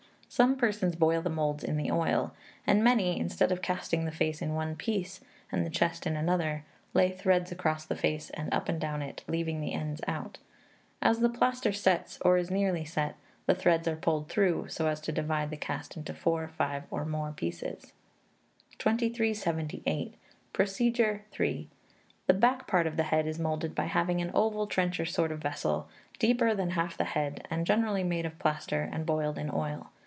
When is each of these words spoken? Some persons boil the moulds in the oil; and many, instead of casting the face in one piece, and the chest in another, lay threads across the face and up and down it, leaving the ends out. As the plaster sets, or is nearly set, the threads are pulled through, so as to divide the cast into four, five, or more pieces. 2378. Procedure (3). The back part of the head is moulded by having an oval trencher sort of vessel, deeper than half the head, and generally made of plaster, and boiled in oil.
Some 0.33 0.55
persons 0.55 0.95
boil 0.95 1.21
the 1.21 1.29
moulds 1.29 1.61
in 1.61 1.75
the 1.75 1.91
oil; 1.91 2.33
and 2.65 2.81
many, 2.81 3.19
instead 3.19 3.51
of 3.51 3.61
casting 3.61 4.05
the 4.05 4.13
face 4.13 4.41
in 4.41 4.53
one 4.55 4.77
piece, 4.77 5.19
and 5.51 5.65
the 5.65 5.69
chest 5.69 6.07
in 6.07 6.15
another, 6.15 6.63
lay 6.93 7.11
threads 7.11 7.51
across 7.51 7.85
the 7.85 7.97
face 7.97 8.29
and 8.29 8.51
up 8.53 8.69
and 8.69 8.79
down 8.79 9.01
it, 9.01 9.25
leaving 9.27 9.59
the 9.59 9.73
ends 9.73 9.99
out. 10.07 10.37
As 11.01 11.19
the 11.19 11.27
plaster 11.27 11.73
sets, 11.73 12.17
or 12.21 12.37
is 12.37 12.49
nearly 12.49 12.85
set, 12.85 13.17
the 13.45 13.53
threads 13.53 13.89
are 13.89 13.97
pulled 13.97 14.29
through, 14.29 14.69
so 14.69 14.87
as 14.87 15.01
to 15.01 15.11
divide 15.11 15.49
the 15.49 15.57
cast 15.57 15.97
into 15.97 16.13
four, 16.13 16.47
five, 16.47 16.83
or 16.89 17.03
more 17.03 17.33
pieces. 17.33 17.91
2378. 18.79 20.15
Procedure 20.53 21.23
(3). 21.31 21.67
The 22.27 22.33
back 22.33 22.67
part 22.67 22.87
of 22.87 22.95
the 22.95 23.03
head 23.11 23.27
is 23.27 23.37
moulded 23.37 23.75
by 23.75 23.83
having 23.87 24.21
an 24.21 24.31
oval 24.33 24.65
trencher 24.65 25.03
sort 25.03 25.33
of 25.33 25.39
vessel, 25.39 25.89
deeper 26.19 26.55
than 26.55 26.69
half 26.69 26.97
the 26.97 27.03
head, 27.03 27.45
and 27.49 27.67
generally 27.67 28.05
made 28.05 28.25
of 28.25 28.39
plaster, 28.39 28.87
and 28.93 29.05
boiled 29.05 29.37
in 29.37 29.51
oil. 29.53 29.91